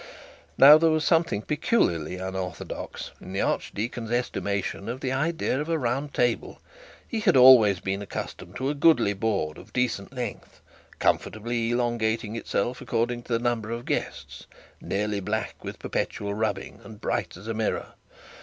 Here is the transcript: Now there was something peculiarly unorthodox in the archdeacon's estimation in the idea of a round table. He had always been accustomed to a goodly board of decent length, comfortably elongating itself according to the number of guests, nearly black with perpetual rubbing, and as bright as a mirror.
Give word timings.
Now 0.57 0.79
there 0.79 0.89
was 0.89 1.05
something 1.05 1.43
peculiarly 1.43 2.15
unorthodox 2.17 3.11
in 3.21 3.33
the 3.33 3.41
archdeacon's 3.41 4.09
estimation 4.09 4.89
in 4.89 4.97
the 4.97 5.11
idea 5.11 5.61
of 5.61 5.69
a 5.69 5.77
round 5.77 6.11
table. 6.11 6.59
He 7.07 7.19
had 7.19 7.37
always 7.37 7.81
been 7.81 8.01
accustomed 8.01 8.55
to 8.55 8.69
a 8.69 8.73
goodly 8.73 9.13
board 9.13 9.59
of 9.59 9.73
decent 9.73 10.11
length, 10.11 10.59
comfortably 10.97 11.69
elongating 11.69 12.35
itself 12.35 12.81
according 12.81 13.21
to 13.21 13.33
the 13.33 13.37
number 13.43 13.69
of 13.69 13.85
guests, 13.85 14.47
nearly 14.81 15.19
black 15.19 15.63
with 15.63 15.77
perpetual 15.77 16.33
rubbing, 16.33 16.81
and 16.83 16.95
as 16.95 16.99
bright 16.99 17.37
as 17.37 17.47
a 17.47 17.53
mirror. 17.53 17.89